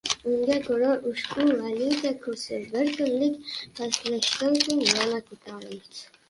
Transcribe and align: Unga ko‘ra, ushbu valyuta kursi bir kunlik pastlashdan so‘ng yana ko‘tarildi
Unga 0.29 0.55
ko‘ra, 0.67 0.93
ushbu 1.09 1.43
valyuta 1.59 2.11
kursi 2.23 2.57
bir 2.71 2.89
kunlik 2.95 3.53
pastlashdan 3.81 4.59
so‘ng 4.65 4.83
yana 4.95 5.21
ko‘tarildi 5.29 6.03